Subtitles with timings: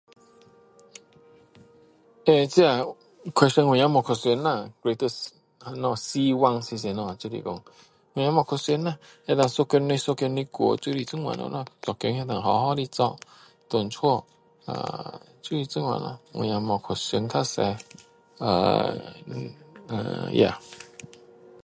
[2.25, 2.55] 呃这
[3.39, 8.93] question 我也没有去想 whether 什么希望希望是什么我也没有去想啦
[9.27, 12.03] 就是说一天的日子一天过就是这样了啦做工
[12.41, 13.15] 好好的做
[13.69, 17.61] 就是这样了我也没有去想特别
[18.43, 18.47] 呃
[19.91, 20.49] 呃 ya